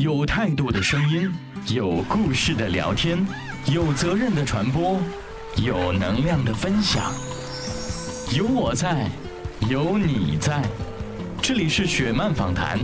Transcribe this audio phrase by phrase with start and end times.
[0.00, 1.30] 有态度的声音，
[1.74, 3.18] 有故事的聊天，
[3.66, 4.98] 有责任的传播，
[5.56, 7.12] 有能量的分享。
[8.34, 9.10] 有我在，
[9.68, 10.62] 有你在，
[11.42, 12.78] 这里是雪漫访谈，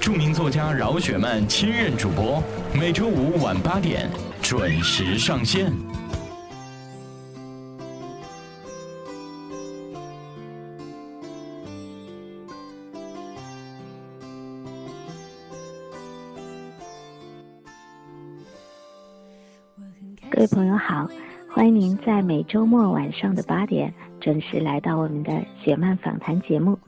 [0.00, 2.42] 著名作家饶雪漫亲任主播，
[2.72, 4.08] 每周五晚八点
[4.40, 5.70] 准时上线。
[20.42, 21.08] 位朋友好，
[21.48, 26.78] 欢迎您在每周末晚上的八点准时来到我们的雪漫访谈节目。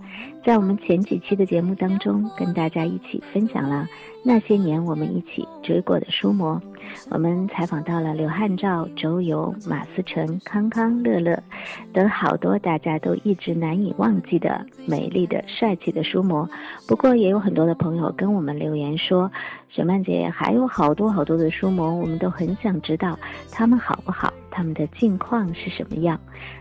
[0.44, 3.88] 在我们前几期的节目当中，跟大家一起分享了
[4.24, 6.62] 那些年我们一起追过的书模。
[7.10, 11.42] 我们采访到了刘汉照、周游、马思纯、康康、乐乐
[11.92, 16.48] 等好多大家都一直难以忘记的美丽的、帅气的书模。
[16.86, 19.28] 不过，也有很多的朋友跟我们留言说，
[19.70, 23.19] 雪漫姐还有好多好多的书模，我们都很想知道
[23.50, 26.19] 他们好不好，他们的近况是什么样。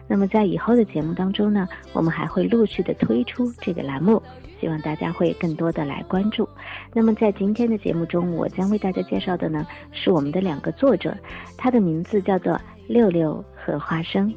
[0.08, 4.22] 那么，在以后的节目当中呢，我们还会陆续的推出这个栏目，
[4.59, 6.49] 希望大家会更多的来关注。
[6.91, 11.16] 那么，在今天的节目中，我将为大家介绍的呢，是我们的两个作者，
[11.55, 14.33] 他的名字叫做六六和花生。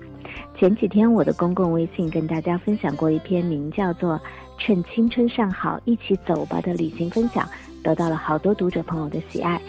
[0.58, 4.14] 前几天我的公共微信跟大家分享过一篇名叫做
[4.58, 7.48] 《趁青春尚好，一起走吧》的旅行分享，
[7.82, 9.60] 得到了好多读者朋友的喜爱。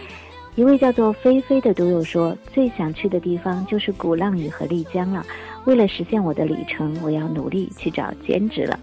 [0.58, 5.24] 一位叫做菲菲的读友说，最想去的地方就是鼓浪屿和丽江了。
[5.66, 8.80] 为了实现我的旅程，我要努力去找兼职了。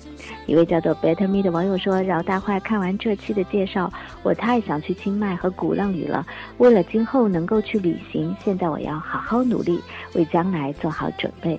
[0.46, 6.24] 一位叫做 Better Me 的网友说：“饶大坏，看完这期的介绍，我太想去清迈和鼓浪屿了。
[6.58, 9.80] 为了今后能够去旅行，现在我要好好努力，
[10.14, 11.58] 为将来做好准备。”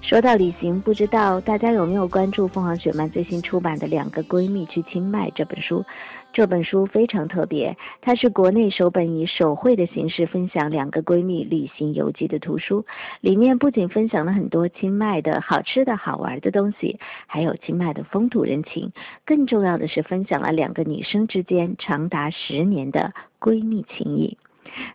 [0.00, 5.82] 说到旅行，不知道大家有没有关注凤凰雪漫最新出版的《两个闺蜜去清迈》这本书？
[6.34, 12.84] 这本书非常特别，它是国内首本以手绘的形式分享两个闺蜜旅行游记的图书。
[13.20, 18.90] 里面不仅分享了很多清迈的好吃的好玩的东西，还有清迈的风土人情。
[19.24, 24.36] 更重要的是，分享了两个女生之间长达十年的闺蜜情谊。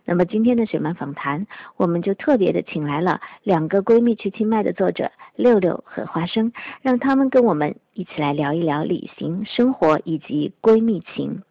[0.04, 1.46] 那么今天的雪漫访谈，
[1.76, 6.52] 我们就特别的请来了两个闺蜜去清迈的作者六六和花生，
[6.82, 11.42] 让他们跟我们一起来聊一聊旅行、生活以及闺蜜情。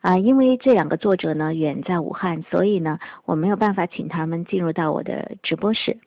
[0.00, 5.98] 啊，因为这两个作者呢远在武汉，所以呢我没有办法请他们进入到我的直播室，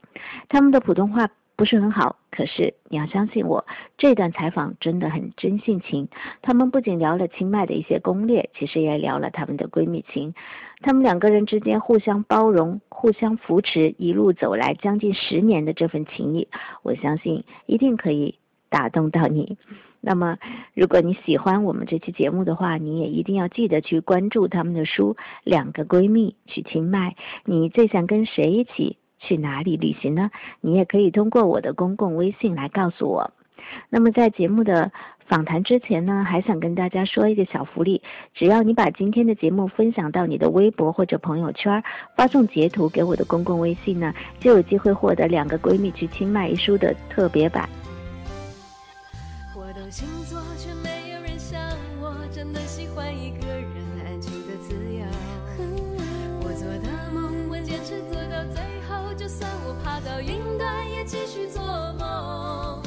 [0.47, 1.29] 他们的普通话。
[1.55, 3.65] 不是很好，可是你要相信我，
[3.97, 6.07] 这段采访真的很真性情。
[6.41, 10.33] 他们不仅聊了清迈的一些攻略，其实也聊了他们的闺蜜情。
[10.81, 16.47] 他们两个人之间互相包容、互相扶持，一路走来将近十年的这份情谊，
[16.81, 18.39] 我相信一定可以
[18.69, 19.57] 打动到你。
[20.03, 20.39] 那么，
[20.73, 25.13] 如果你喜欢我们这期节目的话，你也一定要记得去关注他们的书
[25.43, 27.09] 《两个闺蜜去清迈》。
[27.45, 28.97] 你最想跟谁一起？
[29.21, 30.29] 去哪里旅行呢？
[30.59, 33.31] 你也可以通过我的公共微信来告诉我。
[33.89, 34.91] 那么在节目的
[35.27, 38.01] 访谈之前呢，还想跟大家说一个小福利：
[38.33, 41.81] 只要你把今天的节目分享到你的微博或者朋友圈，
[42.17, 47.69] 发送截图给我的公共微信呢，就有机会获得《两个闺蜜去清迈》一书的特别版。
[49.55, 51.61] 我懂星座，却没有人像
[52.01, 53.65] 我真的喜欢一个人
[54.05, 55.05] 安静的自由。
[56.43, 58.61] 我做的梦，我坚持做到最，
[59.13, 61.61] 就算我爬到云端，也继续做
[61.99, 62.81] 梦。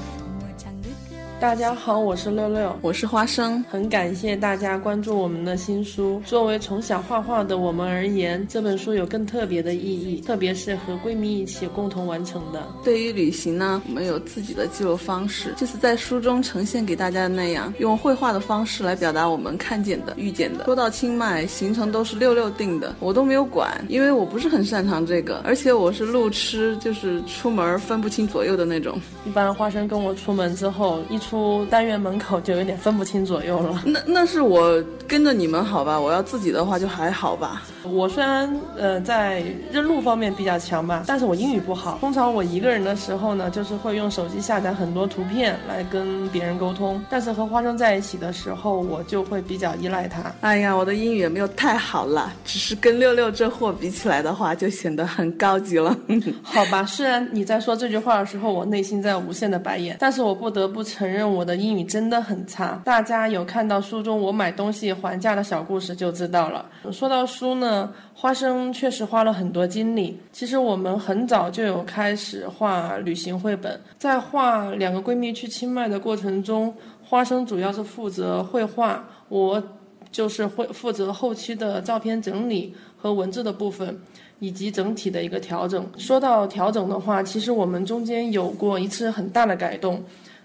[1.44, 6.20] 大家好，我是六六，我是花生，很感谢大家关注我们的新书。
[6.24, 12.66] 作为从小画画的我们而言，这本书有更特别的意义，特别是和闺蜜一起共同完成的。
[12.82, 20.64] 对于旅行呢，我们有自己的记录方式，就是在书中呈现给大家的那样，用绘画的方式来表达我们看见的、遇见的。
[20.64, 28.98] 说到清迈，行程都是六六定的，我都没有管，因为我不是很擅长这个，而且我是路痴，就是出门分不清左右的那种。
[29.26, 33.82] 一般花生跟我出门之后，一出出单元门口就有点分不清左右了。
[33.84, 37.60] 那那是我跟着你们好吧，我要自己的话就还好吧。
[37.84, 41.98] 我虽然呃在认路方面比较强吧，但是我英语不好。
[42.00, 47.02] 通常我一个人的时候呢，就是会用手机下载很多图片来跟别人沟通。
[47.10, 50.32] 但是和花生在一起的时候，我就会比较依赖他。
[50.40, 55.94] 哎呀，我的英语也没有太好了，只是跟六六这货比起来的话，就显得很高级了。
[56.42, 62.80] 好吧，虽然你在说这句话的时候，我内心在无限的白眼，但是我不得不承认我的英语真的很差。
[62.84, 66.64] 大家有看到书中我买东西还价的小故事就知道了。
[66.90, 67.73] 说到书呢。
[68.14, 70.18] 花生确实花了很多精力。
[70.32, 79.62] 其实我们很早就有开始画旅行绘本，在画两个闺蜜去清迈的过程中，花生主要是负责绘画，我
[80.10, 83.98] 就是会负责后期的照片整理和文字的部分，
[84.38, 85.84] 以及整体的一个调整。
[85.98, 90.02] 说到调整的话，其实我们中间有过一次很大的改动。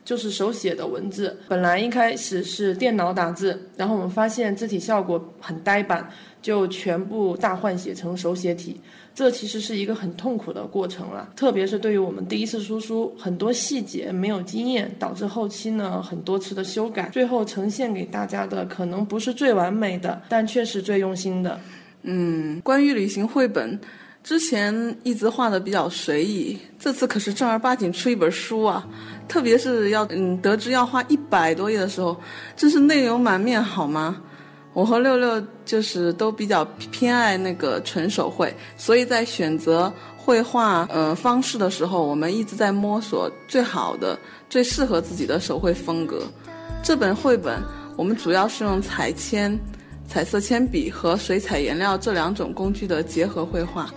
[0.09, 6.09] 就是手写的文字，本来一开始是电脑打字，然后我们发现字体效果很呆板，
[6.41, 8.81] 就全部大换写成手写体。
[9.13, 21.59] 这其实是一个很痛苦的过程了，特别是对于我们第一次输出，很多细节没有经验，导致后期呢很多次的修改，最后呈现给大家的可能不是最完美的，但却是最用心的。
[22.01, 23.79] 嗯，关于旅行绘本，
[24.23, 28.85] 之前一直画的比较随意，这次可是正儿八经出一本书啊。
[29.27, 32.15] 特别是要嗯得知要画一百多页的时候，
[32.55, 34.21] 真是内容满面，好吗？
[34.73, 44.17] 我和六六就是都比较偏爱那个纯手绘，所以在选择绘画呃方式的时候，我们一直在摸索最好的、
[44.47, 46.21] 最适合自己的手绘风格。
[46.83, 47.61] 这本绘本
[47.97, 49.59] 我们主要是用彩铅、
[50.07, 53.91] 彩色铅笔和水彩颜料这两种工具的结合绘画。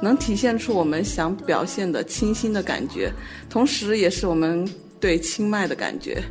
[0.00, 3.10] 能体现出我们想表现的清新的感觉，
[3.48, 4.68] 同时也是我们
[5.00, 6.22] 对清迈的感觉，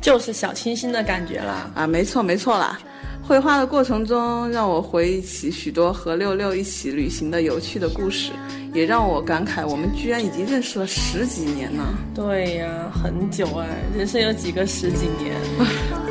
[0.00, 1.70] 就是小清新的感觉啦。
[1.74, 2.78] 啊，没错没错啦。
[3.22, 8.32] 绘画的过程中，让我回忆起许多和六六一起旅行的有趣的故事，
[8.72, 11.84] 也让我感慨我们居然已经认识了十几年呢。
[12.14, 15.36] 对呀，很久哎，人生有几个十几年？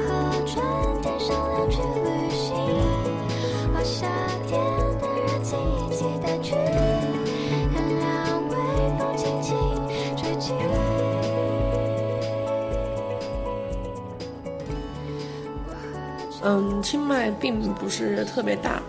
[16.47, 18.81] 嗯，清迈并不是特别大，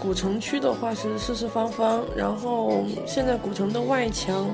[0.00, 4.48] 古城区的话是四四方方，然后现在古城的外墙。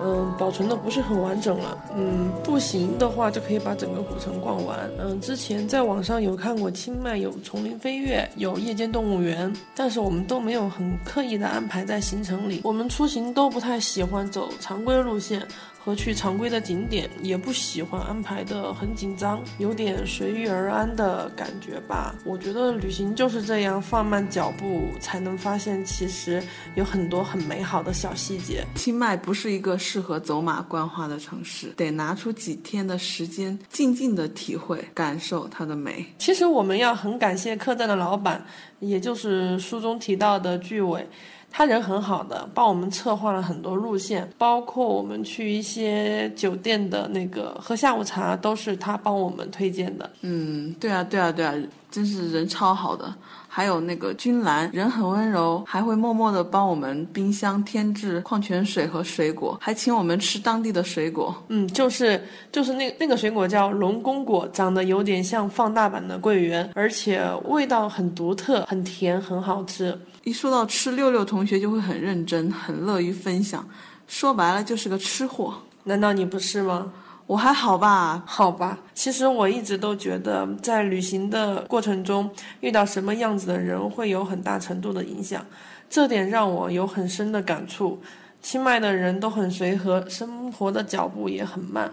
[0.00, 1.76] 嗯，保存的不是很完整了。
[1.96, 4.88] 嗯，步行的话就可以把整个古城逛完。
[4.96, 12.60] 嗯，之前在网上有看过清迈有丛林飞跃，有夜间动物园，但是我们都没有很刻意的安排在行程里。
[12.62, 15.44] 我们出行都不太喜欢走常规路线。
[15.88, 22.14] 和去常规的景点也不喜欢安排的很紧张，有点随遇而安的感觉吧。
[22.26, 26.42] 我觉得旅行就是这样，放慢脚步才能发现其实
[26.74, 28.62] 有很多很美好的小细节。
[28.74, 36.04] 清迈不是一个适合走马观花的城市，得拿出几天的时间，静静的体会、感受它的美。
[36.18, 38.44] 其实我们要很感谢客栈的老板，
[38.80, 41.08] 也就是书中提到的巨伟。
[41.50, 50.08] 他人很好的，帮我们策划了很多路线，包括我们去一些酒店的那个喝下午茶，都是他帮我们推荐的。
[50.20, 51.54] 嗯，对啊，对啊，对啊，
[51.90, 53.14] 真是人超好的。
[53.50, 61.34] 还有那个君兰，人很温柔，还会默默的帮我们冰箱添置矿泉水和水果，还请我们吃当地的水果。
[61.48, 69.98] 嗯，就是就是那那个水果叫龙宫果，长得有点像放大版的桂圆，而且味道很独特，很甜，很好吃。
[70.24, 73.66] 一说到吃，六六同学就会很认真，很乐于分享。
[74.06, 75.54] 说白了就是个吃货。
[75.84, 76.92] 难道你不是吗？
[77.28, 78.78] 我还好吧，好吧。
[78.94, 82.28] 其实我一直都觉得，在旅行的过程中，
[82.60, 85.44] 遇到什么样子的人会有很大程度的影响。
[85.90, 88.00] 这点让我有很深的感触。
[88.40, 91.92] 清迈的人都很随和，生活的脚步也很慢，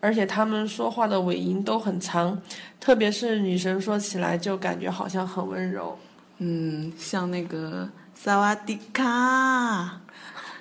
[0.00, 2.36] 而且他们说话的尾音都很长，
[2.80, 5.96] 特别是女生说起来就感觉好像很温柔。
[6.38, 10.00] 嗯，像那个萨瓦迪卡，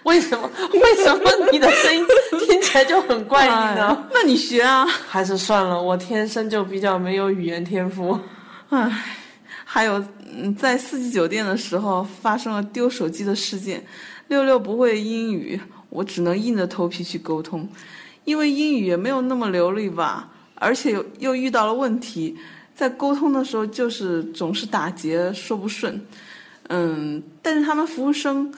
[0.04, 0.50] 为什么？
[0.74, 2.04] 为什么你的声音
[2.48, 4.08] 听起来就很怪异呢？
[4.14, 4.86] 那你学啊？
[4.86, 8.20] 还是算了，我天生就比较没有语言天赋。
[8.70, 8.92] 唉，
[9.64, 10.04] 还有，
[10.36, 13.84] 嗯，在四季酒店的时候发生了丢手机的事件。
[14.28, 17.68] 六六不会英语，我只能硬着头皮去沟通，
[18.24, 22.38] 因为英语也没有那么流利吧，而且又又遇到了问题。
[22.74, 26.02] 在沟通的时候，就是总是打结，说不顺，
[26.70, 28.52] 嗯，但是他们服务生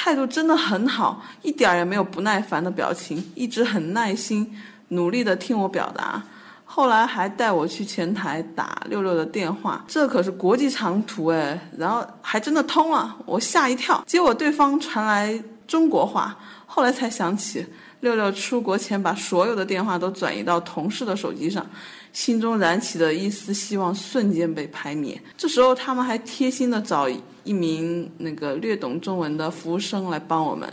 [0.00, 4.48] 态度真的很好，一点也没有不耐烦的表情，一直很耐心，
[4.90, 6.22] 努力的听我表达。
[6.64, 14.00] 后来还带我去前台打六六的电话，这可是国际长途哎，然后还真的通了，我吓一跳。
[14.06, 17.66] 结果对方传来中国话，后来才想起
[18.00, 21.64] 六六出国前把所有的电话都转移到同事的手机上。
[22.10, 25.20] 心中燃起的一丝希望瞬间被拍灭。
[25.36, 27.06] 这时候，他们还贴心的找
[27.44, 30.68] 一名那个略懂中文的服务生来帮我们。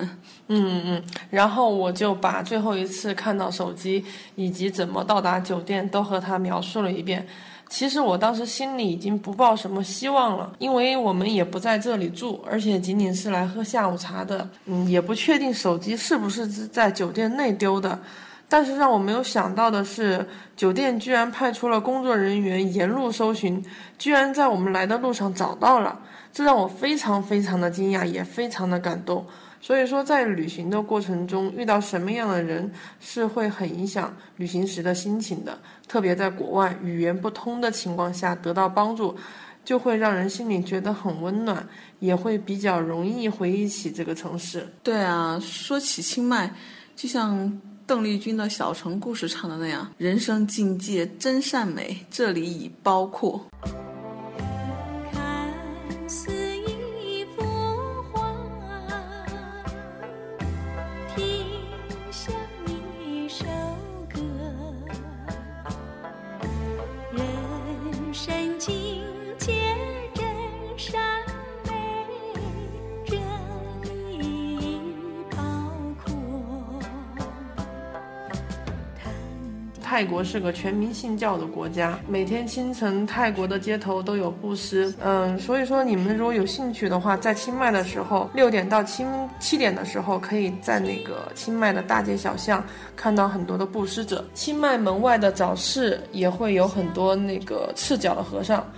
[0.47, 4.03] 嗯嗯，然后我就把最后一次看到手机
[4.35, 7.27] 以及怎么到达酒店都和他描述了一遍。
[7.67, 14.47] 其实我当时心里已经不抱什么希望了，因为我们也不在这里住，而且仅仅是来喝下午茶的。
[14.65, 17.99] 嗯，也不确定手机是不是在酒店内丢的。
[18.47, 23.61] 但是让我没有想到的是，酒店居然派出了工作人员沿路搜寻，
[23.97, 25.99] 居然在我们来的路上找到了，
[26.31, 29.25] 这让我非常非常的惊讶，也非常的感动。
[29.65, 35.57] 所以说，在旅行的过程中，遇到什么样的人是会很影响旅行时的心情的。
[35.87, 39.15] 特别在国外语言不通的情况下得到帮助，
[39.63, 41.67] 就会让人心里觉得很温暖，
[41.97, 44.71] 也会比较容易回忆起这个城市。
[44.83, 46.53] 对啊，说起清迈，
[46.95, 53.43] 就像邓丽君的小城故事唱的那样：“人生境界真善美，这里已包括。”
[79.95, 84.93] 泰国是个全民信教的国家，每天清晨泰国的街头都有布施。
[85.01, 89.05] 嗯，所以说你们如果有兴趣的话，在清迈的时候，六点到七
[89.39, 92.61] 七点的时候，可以在那个清迈的大街小巷
[92.93, 94.25] 看到很多的布施者。
[94.33, 98.69] 清迈门外的早市也会有很多那个赤脚的和尚。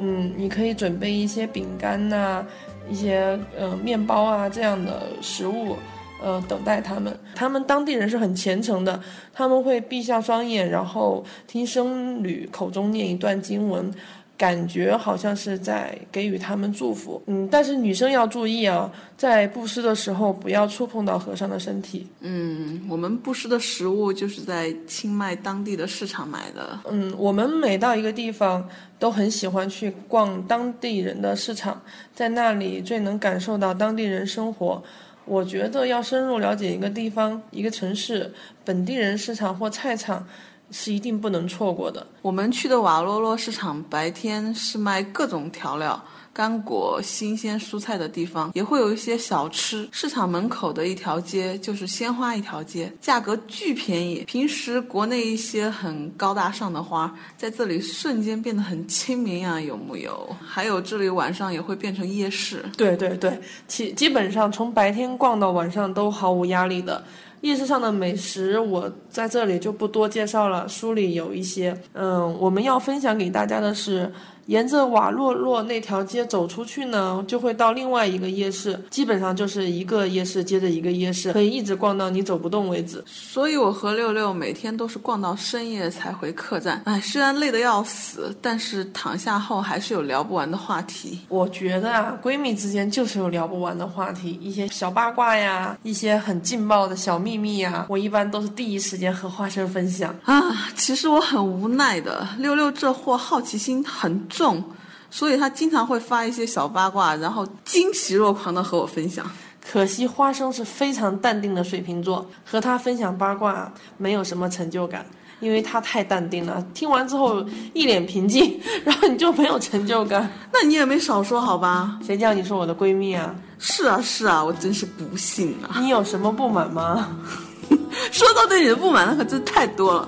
[0.00, 2.44] 嗯，你可以准备一些饼干呐，
[2.90, 5.76] 一些呃面包啊这样的食物。
[6.24, 7.14] 呃，等待他们。
[7.34, 8.98] 他们当地人是很虔诚的，
[9.32, 13.92] 他们会闭上双眼，然后听僧侣口中念一段经文，
[14.38, 17.22] 感觉好像是在给予他们祝福。
[17.26, 22.06] 嗯，但是女生要注意啊，在布施的时候不要触碰到和尚的身体。
[22.20, 26.80] 嗯，我们布施的食物就是在清迈当地的市场买的。
[26.90, 28.66] 嗯，我们每到一个地方
[28.98, 31.80] 都很喜欢去逛当地人的市场，
[32.14, 34.82] 在那里最能感受到当地人生活。
[35.26, 38.32] 我觉得要深入了解一个地方、一个城市
[38.64, 40.26] 本地人市场或菜场，
[40.70, 42.06] 是一定不能错过的。
[42.22, 46.04] 我们去的瓦洛洛市场，白天是卖各种调料。
[46.34, 49.88] 干果、新鲜蔬菜的地方也会有一些小吃。
[49.92, 54.24] 市场门口的一条街就是鲜花一条街，价格巨便宜。
[54.26, 60.36] 平时国内一些很高大上的花，在这里瞬间变得很亲民呀，有木有？
[60.44, 62.64] 还有这里晚上也会变成夜市。
[62.76, 67.04] 对对对，基基本上从白天逛到晚上都毫无压力的。
[67.42, 71.78] 夜市上的美食我在这里就不多介绍了，书里有一些。
[71.92, 74.12] 嗯，我们要分享给大家的是。
[74.46, 83.02] 沿着瓦洛洛那条街走出去呢，就会到另外一个夜市，基本上就是一个夜市接着一个夜市，可以一直逛到你走不动为止。
[83.06, 86.82] 所以我和六六每天都是逛到深夜才回客栈。
[86.84, 91.20] 哎，虽然累得要死，但是躺下后还是有聊不完的话题。
[91.28, 100.42] 我觉得啊，闺蜜之间就是有聊不完的话题，一些小八卦呀，一些很劲爆的小秘密呀，我一般都是第一时间和花生分享啊。
[100.76, 104.22] 其实我很无奈的，六六这货好奇心很。
[104.36, 104.62] 重，
[105.10, 109.24] 所以他经常会发一些小八卦，然后惊喜若狂的和我分享。
[109.66, 115.06] 可惜花生是非常淡定的水瓶座，和他分享八卦没有什么成就感，
[115.40, 116.62] 因为他太淡定了。
[116.74, 120.30] 听完之后一脸平静， 然后你就没有成就感。
[120.52, 121.98] 那你也没少说好吧？
[122.04, 123.34] 谁叫你是我的闺蜜啊？
[123.58, 125.80] 是啊是啊，我真是不信啊！
[125.80, 127.16] 你有什么不满吗？
[128.12, 130.06] 说到对你的不满，那可真太多了。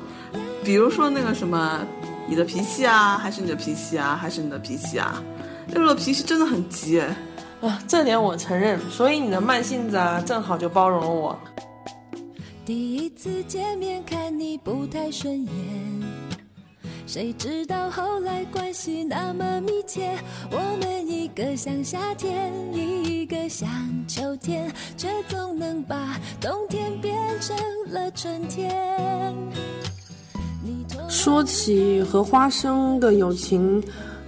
[0.62, 1.80] 比如说那个什么。
[2.28, 5.22] 你的脾气啊，还是你的脾气啊，还是你的脾气啊？
[5.68, 7.16] 六六脾气真的很急，啊，
[7.86, 8.78] 这点我承认。
[8.90, 11.38] 所以你的慢性子啊，正好就包容了我。
[12.64, 15.52] 第一次见面看你不太顺眼，
[17.06, 20.18] 谁知道后来关系那么密切？
[20.50, 23.68] 我们一个像夏天，一个像
[24.08, 27.56] 秋天，却总能把冬天变成
[27.88, 29.32] 了春天。
[31.26, 33.82] 说起和花生的友情，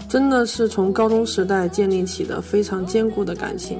[0.09, 3.79] 真的是从高中时代建立起的非常坚固的感情。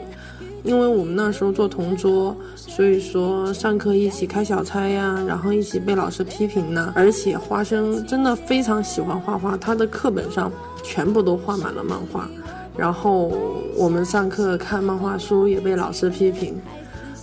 [0.63, 6.93] 因为我们那时候做同桌，所以说上课一起开小差呀，然后一起被老师批评呢。
[6.95, 10.49] 而且花生真的非常喜欢画画，他的课本上
[10.85, 12.31] 全部都画满了漫画。
[12.77, 13.33] 然后
[13.75, 16.55] 我们上课看漫画书也被老师批评，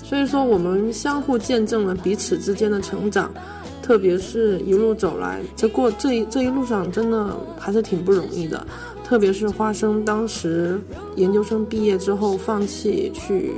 [0.04, 3.32] 所以说我们相互见证了彼此之间的成长。
[3.86, 8.66] 特别是一路走来，这过这一这一路上真的还是挺不容易的。
[9.04, 10.82] 特别是花生当时
[11.16, 13.52] 研究生毕业之后，放弃去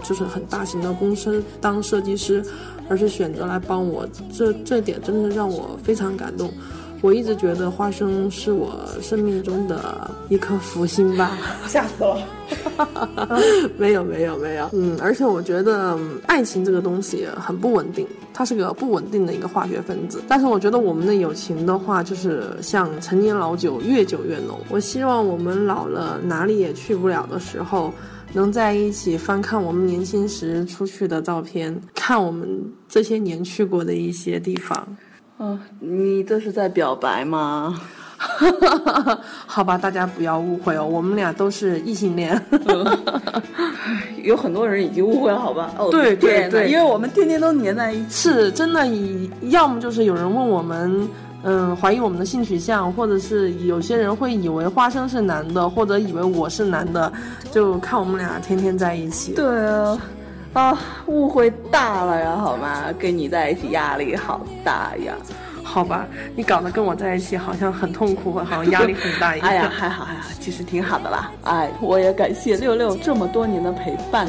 [0.00, 2.40] 就是很大型的公司当设计师，
[2.88, 6.48] 而是选择来帮我，这这点真的让我非常感动。
[7.02, 12.16] 我一直觉得花生是我生命中的一颗福星吧， 吓死了。
[13.76, 20.22] 没有没有没有，嗯，而且我觉得爱情这个东西很不稳定，它是个不稳定的一个化学分子。
[20.28, 24.60] 但是我觉得我们的友情的话，就是像陈年老酒，越久越浓。
[24.70, 27.92] 我希望我们老了哪里也去不了的时候，
[28.32, 32.48] 能在一起翻看我们年轻时出去的照片，看我们
[32.88, 34.86] 这些年去过的一些地方。
[35.44, 37.74] 嗯，你这是在表白吗？
[39.44, 42.40] 好吧，大家不要误会哦，我们俩都是异性恋。
[44.22, 45.72] 有很多人已经误会了，好吧？
[45.76, 48.30] 哦，对对对，因为我们天天都黏在一起。
[48.30, 48.86] 是真的，
[49.50, 51.08] 要么就是有人问我们，
[51.42, 57.12] 嗯，怀疑我们的性取向，或者是有些人会以为花生是男的，或者以为我是男的，
[57.50, 59.32] 就看我们俩天天在一起。
[59.34, 59.98] 对啊，
[60.52, 62.84] 啊，误会大了呀，好吗？
[62.98, 65.14] 跟你在一起压力好大呀。
[65.64, 66.06] 好吧，
[66.36, 69.48] 你搞得跟我在一起好像很痛苦，好像压力很大一样。
[69.48, 71.30] 哎呀，还好还好，其实挺好的啦。
[71.44, 74.26] 哎，我也感谢六六这么多年的陪伴。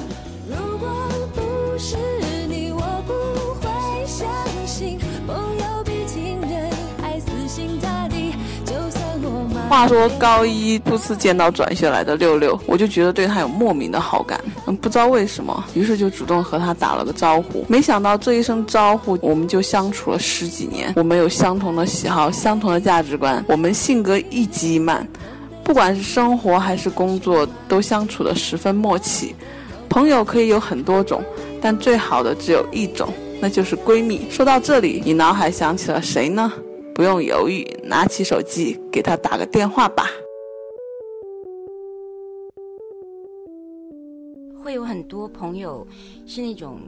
[9.74, 14.40] 话说高一初次见到转学来的六六，我就觉得对他有莫名的好感。
[14.68, 17.66] 嗯，不知道为什么，于是就主动和他打了个招呼。
[17.68, 20.94] 没想到这一声招呼，我们就相处了十几年。
[20.96, 25.08] 我们有相同的喜好，相同的价值观，我们性格一积一慢，
[25.64, 29.36] 不管是生活还是工作，都相处的十分默契。
[29.90, 31.24] 朋友可以有很多种，
[31.60, 33.12] 但最好的只有一种，
[33.42, 34.22] 那就是闺蜜。
[34.30, 36.54] 说到这里，你脑海想起了谁呢？
[36.94, 40.10] 不用犹豫，拿起手机给他打个电话吧。
[44.64, 45.86] 会有很多朋友
[46.26, 46.80] 是那种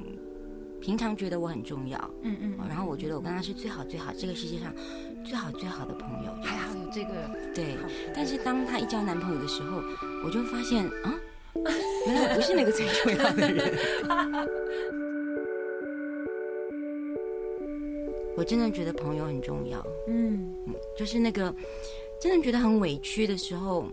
[0.80, 4.74] 平常觉得我很重要，嗯嗯，然后我觉得我跟他是最好最好这个世界上
[5.26, 7.76] 最好最好的朋友，还好有这个对。
[8.14, 9.82] 但是当他一交男朋友的时候，
[10.24, 11.20] 我就发现啊，
[12.08, 13.74] 原来我不是那个最重要的人。
[18.36, 21.54] 我真的觉得朋友很重要，嗯嗯，就是那个
[22.22, 23.86] 真的觉得很委屈的时候，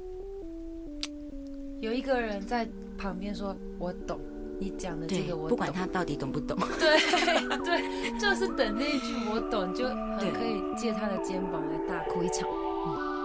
[1.80, 2.68] 有一个人在。
[2.98, 4.18] 旁边说：“我懂
[4.58, 6.56] 你讲的这个，我不管他到底懂不懂。
[6.80, 6.96] 对
[7.62, 13.15] 对，就是等那一句‘我懂’，就很可以借他的肩膀来大哭一场。”留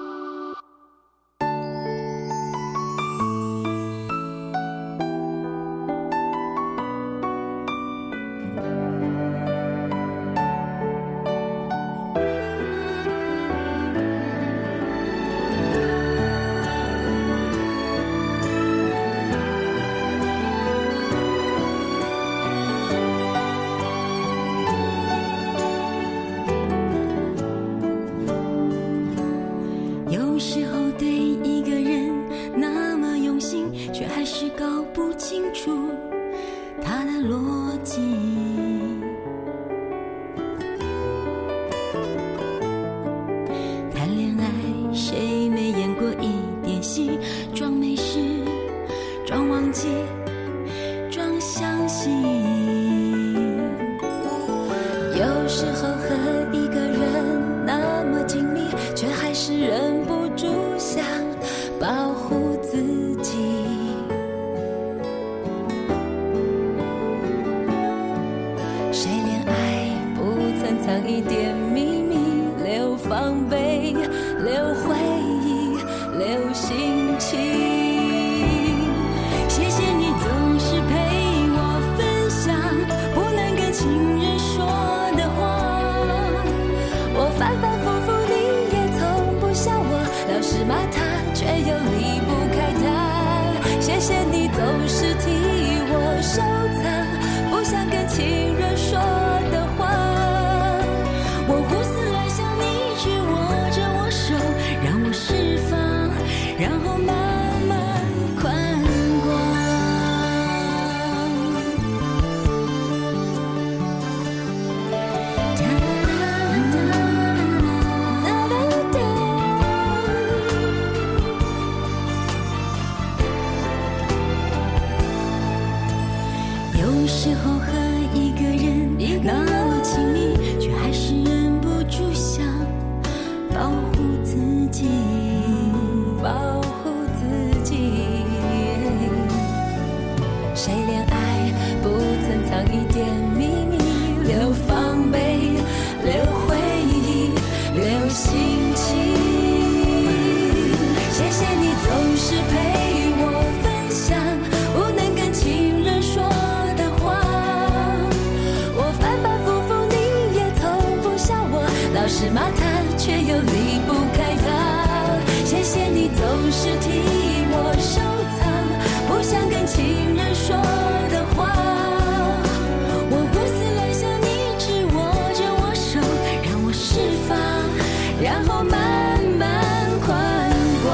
[178.64, 180.50] 慢慢宽
[180.84, 180.88] 广。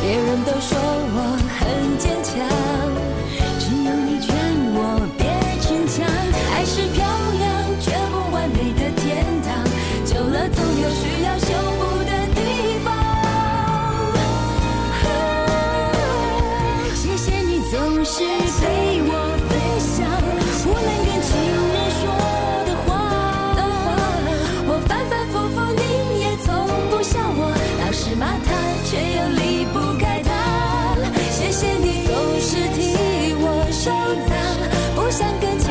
[0.00, 1.18] 别人都说我
[1.58, 3.03] 很坚强。
[35.14, 35.63] 想跟